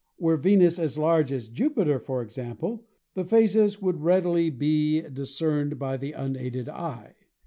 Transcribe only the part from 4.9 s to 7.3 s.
discerned by the unaided eye.